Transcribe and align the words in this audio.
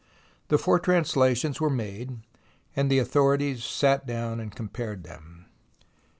The 0.47 0.57
four 0.57 0.79
translations 0.79 1.61
were 1.61 1.69
made, 1.69 2.21
and 2.75 2.89
the 2.89 2.97
authorities 2.97 3.63
sat 3.63 4.07
down 4.07 4.39
and 4.39 4.49
compared 4.55 5.03
them. 5.03 5.45